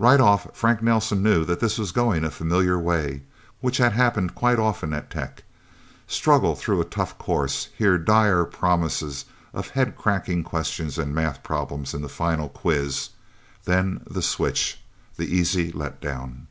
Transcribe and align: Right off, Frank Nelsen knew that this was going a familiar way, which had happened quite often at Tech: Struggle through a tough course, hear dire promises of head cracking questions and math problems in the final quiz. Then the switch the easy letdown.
Right 0.00 0.18
off, 0.20 0.56
Frank 0.56 0.82
Nelsen 0.82 1.22
knew 1.22 1.44
that 1.44 1.60
this 1.60 1.78
was 1.78 1.92
going 1.92 2.24
a 2.24 2.32
familiar 2.32 2.76
way, 2.80 3.22
which 3.60 3.76
had 3.76 3.92
happened 3.92 4.34
quite 4.34 4.58
often 4.58 4.92
at 4.92 5.08
Tech: 5.08 5.44
Struggle 6.08 6.56
through 6.56 6.80
a 6.80 6.84
tough 6.84 7.16
course, 7.16 7.68
hear 7.78 7.96
dire 7.96 8.44
promises 8.44 9.24
of 9.54 9.68
head 9.68 9.96
cracking 9.96 10.42
questions 10.42 10.98
and 10.98 11.14
math 11.14 11.44
problems 11.44 11.94
in 11.94 12.02
the 12.02 12.08
final 12.08 12.48
quiz. 12.48 13.10
Then 13.66 14.02
the 14.10 14.20
switch 14.20 14.80
the 15.16 15.32
easy 15.32 15.70
letdown. 15.70 16.48